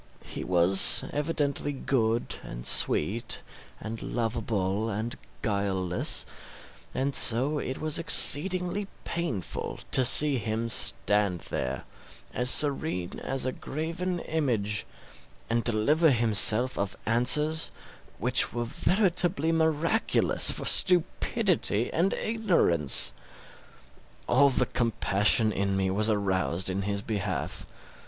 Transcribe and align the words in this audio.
He 0.25 0.43
was 0.43 1.03
evidently 1.11 1.71
good, 1.71 2.35
and 2.41 2.65
sweet, 2.65 3.43
and 3.79 4.01
lovable, 4.01 4.89
and 4.89 5.15
guileless; 5.43 6.25
and 6.91 7.13
so 7.13 7.59
it 7.59 7.79
was 7.79 7.99
exceedingly 7.99 8.87
painful 9.05 9.79
to 9.91 10.03
see 10.03 10.37
him 10.39 10.69
stand 10.69 11.41
there, 11.51 11.83
as 12.33 12.49
serene 12.49 13.19
as 13.19 13.45
a 13.45 13.51
graven 13.51 14.17
image, 14.21 14.87
and 15.51 15.63
deliver 15.63 16.09
himself 16.09 16.79
of 16.79 16.97
answers 17.05 17.69
which 18.17 18.51
were 18.53 18.65
veritably 18.65 19.51
miraculous 19.51 20.49
for 20.49 20.65
stupidity 20.65 21.93
and 21.93 22.13
ignorance. 22.15 23.13
All 24.27 24.49
the 24.49 24.65
compassion 24.65 25.51
in 25.51 25.77
me 25.77 25.91
was 25.91 26.09
aroused 26.09 26.71
in 26.71 26.81
his 26.81 27.03
behalf. 27.03 27.67